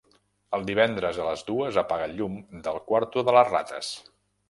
Els 0.57 0.63
divendres 0.69 1.19
a 1.19 1.27
les 1.27 1.45
dues 1.51 1.79
apaga 1.83 2.09
el 2.09 2.19
llum 2.23 2.43
del 2.71 2.83
quarto 2.91 3.29
de 3.29 3.41
les 3.41 3.53
rates. 3.57 3.97